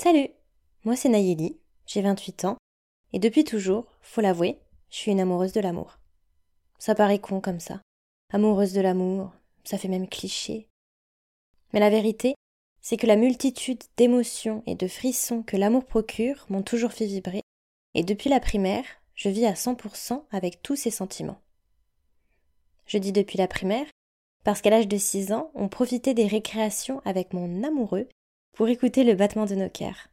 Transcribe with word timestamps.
Salut, 0.00 0.28
moi 0.84 0.94
c'est 0.94 1.08
Nayeli, 1.08 1.58
j'ai 1.84 2.02
28 2.02 2.44
ans, 2.44 2.56
et 3.12 3.18
depuis 3.18 3.42
toujours, 3.42 3.86
faut 4.00 4.20
l'avouer, 4.20 4.60
je 4.90 4.96
suis 4.96 5.10
une 5.10 5.18
amoureuse 5.18 5.50
de 5.50 5.60
l'amour. 5.60 5.98
Ça 6.78 6.94
paraît 6.94 7.18
con 7.18 7.40
comme 7.40 7.58
ça. 7.58 7.82
Amoureuse 8.32 8.72
de 8.74 8.80
l'amour, 8.80 9.32
ça 9.64 9.76
fait 9.76 9.88
même 9.88 10.06
cliché. 10.06 10.68
Mais 11.72 11.80
la 11.80 11.90
vérité, 11.90 12.36
c'est 12.80 12.96
que 12.96 13.08
la 13.08 13.16
multitude 13.16 13.82
d'émotions 13.96 14.62
et 14.66 14.76
de 14.76 14.86
frissons 14.86 15.42
que 15.42 15.56
l'amour 15.56 15.84
procure 15.84 16.46
m'ont 16.48 16.62
toujours 16.62 16.92
fait 16.92 17.06
vibrer, 17.06 17.42
et 17.94 18.04
depuis 18.04 18.30
la 18.30 18.38
primaire, 18.38 18.84
je 19.16 19.28
vis 19.28 19.46
à 19.46 19.54
100% 19.54 20.22
avec 20.30 20.62
tous 20.62 20.76
ces 20.76 20.92
sentiments. 20.92 21.40
Je 22.86 22.98
dis 22.98 23.10
depuis 23.10 23.36
la 23.36 23.48
primaire, 23.48 23.86
parce 24.44 24.60
qu'à 24.60 24.70
l'âge 24.70 24.86
de 24.86 24.96
6 24.96 25.32
ans, 25.32 25.50
on 25.54 25.68
profitait 25.68 26.14
des 26.14 26.28
récréations 26.28 27.02
avec 27.04 27.32
mon 27.32 27.64
amoureux 27.64 28.08
pour 28.58 28.68
écouter 28.68 29.04
le 29.04 29.14
battement 29.14 29.46
de 29.46 29.54
nos 29.54 29.68
cœurs. 29.68 30.08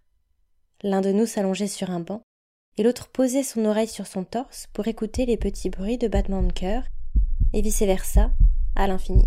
L'un 0.83 1.01
de 1.01 1.11
nous 1.11 1.25
s'allongeait 1.25 1.65
sur 1.65 1.89
un 1.89 1.99
banc, 1.99 2.21
et 2.77 2.83
l'autre 2.83 3.07
posait 3.07 3.41
son 3.41 3.65
oreille 3.65 3.87
sur 3.87 4.05
son 4.05 4.23
torse 4.23 4.67
pour 4.71 4.87
écouter 4.87 5.25
les 5.25 5.35
petits 5.35 5.71
bruits 5.71 5.97
de 5.97 6.07
battement 6.07 6.43
de 6.43 6.53
cœur, 6.53 6.83
et 7.53 7.61
vice-versa, 7.63 8.29
à 8.75 8.85
l'infini. 8.85 9.25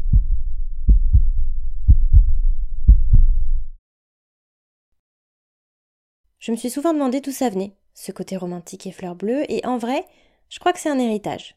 Je 6.38 6.52
me 6.52 6.57
suis 6.57 6.71
souvent 6.71 6.93
demandé 6.93 7.21
d'où 7.21 7.32
ça 7.32 7.51
venait, 7.51 7.74
ce 7.95 8.12
côté 8.12 8.37
romantique 8.37 8.87
et 8.87 8.93
fleur 8.93 9.16
bleue, 9.16 9.43
et 9.51 9.66
en 9.66 9.79
vrai, 9.79 10.07
je 10.48 10.60
crois 10.60 10.73
que 10.73 10.79
c'est 10.79 10.91
un 10.91 10.98
héritage. 11.01 11.57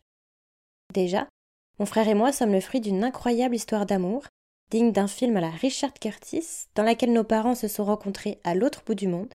Déjà, 0.95 1.28
mon 1.78 1.86
frère 1.86 2.08
et 2.08 2.16
moi 2.16 2.31
sommes 2.31 2.53
le 2.53 2.59
fruit 2.59 2.81
d'une 2.81 3.03
incroyable 3.03 3.53
histoire 3.53 3.86
d'amour, 3.86 4.23
digne 4.71 4.91
d'un 4.91 5.07
film 5.07 5.38
à 5.38 5.41
la 5.41 5.49
Richard 5.49 5.93
Curtis, 5.93 6.67
dans 6.73 6.84
laquelle 6.84 7.13
nos 7.13 7.25
parents 7.25 7.55
se 7.55 7.67
sont 7.67 7.84
rencontrés 7.84 8.39
à 8.43 8.55
l'autre 8.55 8.81
bout 8.85 8.95
du 8.95 9.07
monde, 9.07 9.31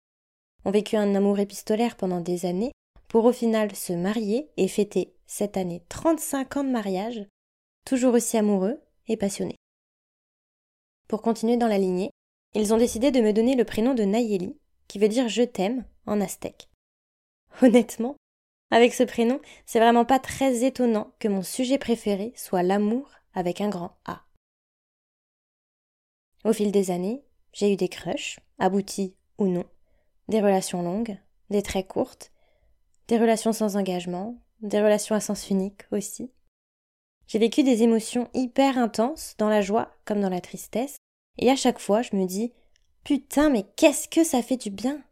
ont 0.64 0.70
vécu 0.72 0.96
un 0.96 1.14
amour 1.14 1.38
épistolaire 1.38 1.96
pendant 1.96 2.20
des 2.20 2.46
années, 2.46 2.72
pour 3.06 3.24
au 3.26 3.32
final 3.32 3.76
se 3.76 3.92
marier 3.92 4.50
et 4.56 4.66
fêter 4.66 5.14
cette 5.26 5.56
année 5.56 5.82
35 5.90 6.56
ans 6.56 6.64
de 6.64 6.70
mariage, 6.70 7.24
toujours 7.84 8.14
aussi 8.14 8.36
amoureux 8.36 8.80
et 9.06 9.16
passionnés. 9.16 9.56
Pour 11.06 11.22
continuer 11.22 11.56
dans 11.56 11.68
la 11.68 11.78
lignée, 11.78 12.10
ils 12.54 12.74
ont 12.74 12.78
décidé 12.78 13.10
de 13.10 13.20
me 13.20 13.32
donner 13.32 13.54
le 13.54 13.64
prénom 13.64 13.94
de 13.94 14.02
Nayeli, 14.02 14.56
qui 14.88 14.98
veut 14.98 15.08
dire 15.08 15.28
je 15.28 15.42
t'aime 15.42 15.84
en 16.06 16.20
aztèque. 16.20 16.68
Honnêtement, 17.62 18.16
avec 18.70 18.94
ce 18.94 19.04
prénom, 19.04 19.40
c'est 19.66 19.78
vraiment 19.78 20.04
pas 20.04 20.18
très 20.18 20.64
étonnant 20.64 21.12
que 21.18 21.28
mon 21.28 21.42
sujet 21.42 21.78
préféré 21.78 22.32
soit 22.34 22.62
l'amour 22.62 23.10
avec 23.34 23.60
un 23.60 23.68
grand 23.68 23.96
A. 24.06 24.25
Au 26.46 26.52
fil 26.52 26.70
des 26.70 26.92
années, 26.92 27.24
j'ai 27.52 27.72
eu 27.72 27.76
des 27.76 27.88
crushs, 27.88 28.38
aboutis 28.60 29.16
ou 29.36 29.48
non, 29.48 29.64
des 30.28 30.40
relations 30.40 30.80
longues, 30.80 31.18
des 31.50 31.60
très 31.60 31.82
courtes, 31.82 32.30
des 33.08 33.18
relations 33.18 33.52
sans 33.52 33.76
engagement, 33.76 34.38
des 34.60 34.80
relations 34.80 35.16
à 35.16 35.20
sens 35.20 35.50
unique 35.50 35.82
aussi. 35.90 36.30
J'ai 37.26 37.40
vécu 37.40 37.64
des 37.64 37.82
émotions 37.82 38.30
hyper 38.32 38.78
intenses, 38.78 39.34
dans 39.38 39.48
la 39.48 39.60
joie 39.60 39.90
comme 40.04 40.20
dans 40.20 40.30
la 40.30 40.40
tristesse, 40.40 40.98
et 41.38 41.50
à 41.50 41.56
chaque 41.56 41.80
fois 41.80 42.02
je 42.02 42.14
me 42.14 42.26
dis 42.26 42.52
Putain, 43.02 43.50
mais 43.50 43.64
qu'est-ce 43.74 44.06
que 44.06 44.22
ça 44.22 44.40
fait 44.40 44.56
du 44.56 44.70
bien? 44.70 45.02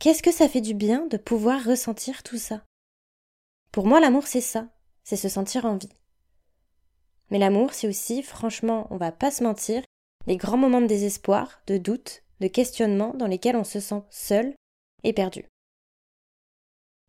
Qu'est-ce 0.00 0.24
que 0.24 0.32
ça 0.32 0.48
fait 0.48 0.60
du 0.60 0.74
bien 0.74 1.06
de 1.06 1.18
pouvoir 1.18 1.62
ressentir 1.62 2.24
tout 2.24 2.36
ça? 2.36 2.64
Pour 3.70 3.86
moi, 3.86 4.00
l'amour, 4.00 4.26
c'est 4.26 4.40
ça, 4.40 4.66
c'est 5.04 5.14
se 5.14 5.28
sentir 5.28 5.66
en 5.66 5.76
vie. 5.76 5.92
Mais 7.30 7.38
l'amour, 7.38 7.74
c'est 7.74 7.86
aussi, 7.86 8.24
franchement, 8.24 8.88
on 8.90 8.96
va 8.96 9.12
pas 9.12 9.30
se 9.30 9.44
mentir, 9.44 9.82
les 10.26 10.36
grands 10.36 10.56
moments 10.56 10.80
de 10.80 10.86
désespoir, 10.86 11.62
de 11.66 11.78
doute, 11.78 12.22
de 12.40 12.48
questionnement 12.48 13.14
dans 13.14 13.26
lesquels 13.26 13.56
on 13.56 13.64
se 13.64 13.80
sent 13.80 14.02
seul 14.10 14.54
et 15.04 15.12
perdu. 15.12 15.46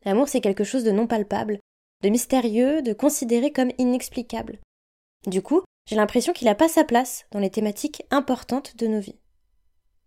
L'amour, 0.05 0.29
c'est 0.29 0.41
quelque 0.41 0.63
chose 0.63 0.83
de 0.83 0.91
non 0.91 1.07
palpable, 1.07 1.59
de 2.03 2.09
mystérieux, 2.09 2.81
de 2.81 2.93
considéré 2.93 3.51
comme 3.51 3.71
inexplicable. 3.77 4.59
Du 5.27 5.41
coup, 5.41 5.61
j'ai 5.87 5.95
l'impression 5.95 6.33
qu'il 6.33 6.47
n'a 6.47 6.55
pas 6.55 6.69
sa 6.69 6.83
place 6.83 7.25
dans 7.31 7.39
les 7.39 7.49
thématiques 7.49 8.03
importantes 8.11 8.77
de 8.77 8.87
nos 8.87 8.99
vies. 8.99 9.19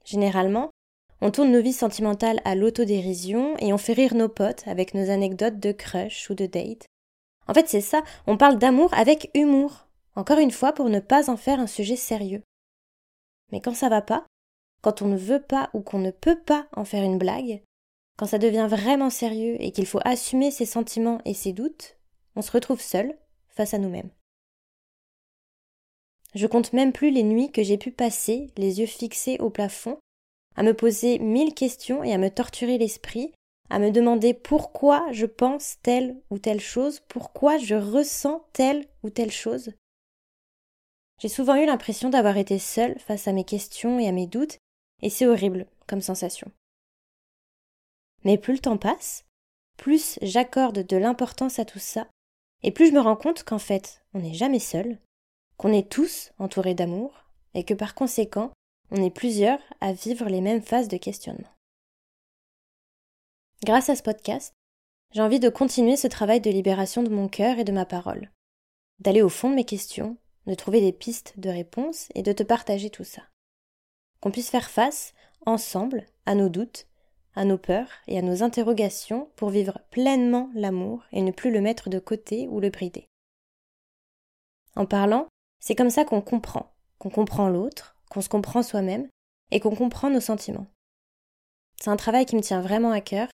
Généralement, 0.04 0.70
on 1.20 1.30
tourne 1.30 1.52
nos 1.52 1.62
vies 1.62 1.72
sentimentales 1.72 2.40
à 2.44 2.54
l'autodérision 2.54 3.56
et 3.58 3.72
on 3.72 3.78
fait 3.78 3.92
rire 3.92 4.14
nos 4.14 4.28
potes 4.28 4.66
avec 4.66 4.94
nos 4.94 5.10
anecdotes 5.10 5.60
de 5.60 5.72
crush 5.72 6.30
ou 6.30 6.34
de 6.34 6.46
date. 6.46 6.86
En 7.46 7.54
fait, 7.54 7.68
c'est 7.68 7.80
ça, 7.80 8.02
on 8.26 8.36
parle 8.36 8.58
d'amour 8.58 8.92
avec 8.94 9.30
humour, 9.34 9.86
encore 10.16 10.38
une 10.38 10.50
fois 10.50 10.72
pour 10.72 10.88
ne 10.88 11.00
pas 11.00 11.30
en 11.30 11.36
faire 11.36 11.60
un 11.60 11.66
sujet 11.66 11.96
sérieux. 11.96 12.42
Mais 13.52 13.60
quand 13.60 13.74
ça 13.74 13.88
va 13.88 14.02
pas, 14.02 14.26
quand 14.82 15.02
on 15.02 15.06
ne 15.06 15.16
veut 15.16 15.42
pas 15.42 15.70
ou 15.74 15.80
qu'on 15.80 15.98
ne 15.98 16.10
peut 16.10 16.40
pas 16.40 16.66
en 16.74 16.84
faire 16.84 17.04
une 17.04 17.18
blague, 17.18 17.62
quand 18.18 18.26
ça 18.26 18.38
devient 18.38 18.66
vraiment 18.68 19.10
sérieux 19.10 19.56
et 19.60 19.70
qu'il 19.72 19.86
faut 19.86 20.00
assumer 20.04 20.50
ses 20.50 20.66
sentiments 20.66 21.20
et 21.24 21.34
ses 21.34 21.52
doutes, 21.52 21.96
on 22.34 22.42
se 22.42 22.50
retrouve 22.50 22.80
seul 22.80 23.16
face 23.48 23.74
à 23.74 23.78
nous-mêmes. 23.78 24.10
Je 26.34 26.46
compte 26.46 26.72
même 26.72 26.92
plus 26.92 27.10
les 27.10 27.22
nuits 27.22 27.52
que 27.52 27.62
j'ai 27.62 27.76
pu 27.76 27.90
passer, 27.90 28.50
les 28.56 28.80
yeux 28.80 28.86
fixés 28.86 29.36
au 29.38 29.50
plafond, 29.50 29.98
à 30.56 30.62
me 30.62 30.74
poser 30.74 31.18
mille 31.18 31.54
questions 31.54 32.02
et 32.02 32.12
à 32.12 32.18
me 32.18 32.30
torturer 32.30 32.78
l'esprit, 32.78 33.32
à 33.70 33.78
me 33.78 33.90
demander 33.90 34.34
pourquoi 34.34 35.06
je 35.12 35.26
pense 35.26 35.76
telle 35.82 36.20
ou 36.30 36.38
telle 36.38 36.60
chose, 36.60 37.00
pourquoi 37.08 37.58
je 37.58 37.74
ressens 37.74 38.46
telle 38.52 38.86
ou 39.02 39.10
telle 39.10 39.30
chose. 39.30 39.72
J'ai 41.22 41.28
souvent 41.28 41.54
eu 41.54 41.66
l'impression 41.66 42.10
d'avoir 42.10 42.36
été 42.36 42.58
seule 42.58 42.98
face 42.98 43.28
à 43.28 43.32
mes 43.32 43.44
questions 43.44 44.00
et 44.00 44.08
à 44.08 44.12
mes 44.12 44.26
doutes, 44.26 44.58
et 45.02 45.08
c'est 45.08 45.28
horrible 45.28 45.68
comme 45.86 46.00
sensation. 46.00 46.50
Mais 48.24 48.38
plus 48.38 48.54
le 48.54 48.58
temps 48.58 48.76
passe, 48.76 49.24
plus 49.76 50.18
j'accorde 50.20 50.84
de 50.84 50.96
l'importance 50.96 51.60
à 51.60 51.64
tout 51.64 51.78
ça, 51.78 52.08
et 52.64 52.72
plus 52.72 52.88
je 52.88 52.92
me 52.92 52.98
rends 52.98 53.14
compte 53.14 53.44
qu'en 53.44 53.60
fait, 53.60 54.02
on 54.14 54.18
n'est 54.18 54.34
jamais 54.34 54.58
seul, 54.58 54.98
qu'on 55.58 55.72
est 55.72 55.88
tous 55.88 56.32
entourés 56.40 56.74
d'amour, 56.74 57.14
et 57.54 57.62
que 57.62 57.74
par 57.74 57.94
conséquent, 57.94 58.50
on 58.90 59.00
est 59.00 59.14
plusieurs 59.14 59.60
à 59.80 59.92
vivre 59.92 60.28
les 60.28 60.40
mêmes 60.40 60.62
phases 60.62 60.88
de 60.88 60.96
questionnement. 60.96 61.54
Grâce 63.64 63.90
à 63.90 63.94
ce 63.94 64.02
podcast, 64.02 64.54
j'ai 65.12 65.22
envie 65.22 65.38
de 65.38 65.50
continuer 65.50 65.96
ce 65.96 66.08
travail 66.08 66.40
de 66.40 66.50
libération 66.50 67.04
de 67.04 67.10
mon 67.10 67.28
cœur 67.28 67.60
et 67.60 67.64
de 67.64 67.70
ma 67.70 67.86
parole, 67.86 68.32
d'aller 68.98 69.22
au 69.22 69.28
fond 69.28 69.50
de 69.50 69.54
mes 69.54 69.64
questions 69.64 70.16
de 70.46 70.54
trouver 70.54 70.80
des 70.80 70.92
pistes 70.92 71.34
de 71.36 71.50
réponse 71.50 72.08
et 72.14 72.22
de 72.22 72.32
te 72.32 72.42
partager 72.42 72.90
tout 72.90 73.04
ça. 73.04 73.22
Qu'on 74.20 74.30
puisse 74.30 74.50
faire 74.50 74.70
face, 74.70 75.14
ensemble, 75.46 76.06
à 76.26 76.34
nos 76.34 76.48
doutes, 76.48 76.86
à 77.34 77.44
nos 77.44 77.58
peurs 77.58 77.90
et 78.06 78.18
à 78.18 78.22
nos 78.22 78.42
interrogations 78.42 79.30
pour 79.36 79.50
vivre 79.50 79.78
pleinement 79.90 80.50
l'amour 80.54 81.04
et 81.12 81.22
ne 81.22 81.30
plus 81.30 81.50
le 81.50 81.60
mettre 81.60 81.88
de 81.88 81.98
côté 81.98 82.48
ou 82.48 82.60
le 82.60 82.70
brider. 82.70 83.06
En 84.76 84.86
parlant, 84.86 85.28
c'est 85.60 85.74
comme 85.74 85.90
ça 85.90 86.04
qu'on 86.04 86.20
comprend, 86.20 86.72
qu'on 86.98 87.10
comprend 87.10 87.48
l'autre, 87.48 87.96
qu'on 88.10 88.20
se 88.20 88.28
comprend 88.28 88.62
soi-même 88.62 89.08
et 89.50 89.60
qu'on 89.60 89.74
comprend 89.74 90.10
nos 90.10 90.20
sentiments. 90.20 90.66
C'est 91.80 91.90
un 91.90 91.96
travail 91.96 92.26
qui 92.26 92.36
me 92.36 92.42
tient 92.42 92.60
vraiment 92.60 92.90
à 92.90 93.00
cœur 93.00 93.28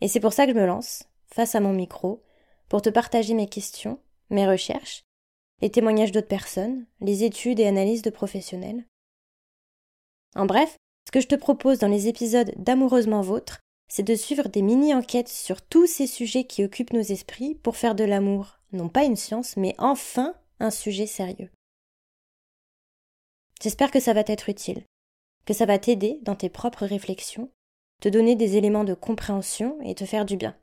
et 0.00 0.08
c'est 0.08 0.20
pour 0.20 0.32
ça 0.32 0.46
que 0.46 0.52
je 0.52 0.58
me 0.58 0.66
lance, 0.66 1.04
face 1.26 1.54
à 1.54 1.60
mon 1.60 1.72
micro, 1.72 2.22
pour 2.68 2.82
te 2.82 2.90
partager 2.90 3.34
mes 3.34 3.48
questions, 3.48 3.98
mes 4.30 4.46
recherches 4.46 5.02
les 5.60 5.70
témoignages 5.70 6.12
d'autres 6.12 6.28
personnes, 6.28 6.86
les 7.00 7.24
études 7.24 7.60
et 7.60 7.66
analyses 7.66 8.02
de 8.02 8.10
professionnels. 8.10 8.84
En 10.34 10.46
bref, 10.46 10.76
ce 11.06 11.10
que 11.10 11.20
je 11.20 11.26
te 11.26 11.34
propose 11.34 11.78
dans 11.78 11.88
les 11.88 12.06
épisodes 12.08 12.52
d'Amoureusement 12.56 13.22
Vôtre, 13.22 13.60
c'est 13.88 14.02
de 14.02 14.14
suivre 14.14 14.48
des 14.48 14.62
mini-enquêtes 14.62 15.28
sur 15.28 15.62
tous 15.62 15.86
ces 15.86 16.06
sujets 16.06 16.44
qui 16.44 16.62
occupent 16.62 16.92
nos 16.92 17.00
esprits 17.00 17.54
pour 17.54 17.76
faire 17.76 17.94
de 17.94 18.04
l'amour, 18.04 18.58
non 18.72 18.88
pas 18.88 19.04
une 19.04 19.16
science, 19.16 19.56
mais 19.56 19.74
enfin 19.78 20.34
un 20.60 20.70
sujet 20.70 21.06
sérieux. 21.06 21.50
J'espère 23.62 23.90
que 23.90 24.00
ça 24.00 24.12
va 24.12 24.22
t'être 24.22 24.48
utile, 24.48 24.84
que 25.46 25.54
ça 25.54 25.64
va 25.66 25.78
t'aider 25.78 26.20
dans 26.22 26.36
tes 26.36 26.50
propres 26.50 26.84
réflexions, 26.84 27.50
te 28.00 28.08
donner 28.08 28.36
des 28.36 28.56
éléments 28.56 28.84
de 28.84 28.94
compréhension 28.94 29.80
et 29.82 29.94
te 29.94 30.04
faire 30.04 30.24
du 30.24 30.36
bien. 30.36 30.56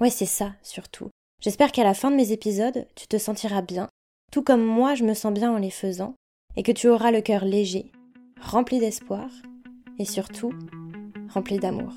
Ouais, 0.00 0.10
c'est 0.10 0.26
ça, 0.26 0.54
surtout. 0.62 1.10
J'espère 1.40 1.72
qu'à 1.72 1.84
la 1.84 1.94
fin 1.94 2.10
de 2.10 2.16
mes 2.16 2.32
épisodes, 2.32 2.86
tu 2.94 3.06
te 3.06 3.16
sentiras 3.16 3.62
bien, 3.62 3.88
tout 4.30 4.42
comme 4.42 4.62
moi 4.62 4.94
je 4.94 5.04
me 5.04 5.14
sens 5.14 5.32
bien 5.32 5.50
en 5.50 5.56
les 5.56 5.70
faisant, 5.70 6.14
et 6.54 6.62
que 6.62 6.72
tu 6.72 6.86
auras 6.86 7.12
le 7.12 7.22
cœur 7.22 7.46
léger, 7.46 7.90
rempli 8.38 8.78
d'espoir, 8.78 9.30
et 9.98 10.04
surtout 10.04 10.52
rempli 11.30 11.58
d'amour. 11.58 11.92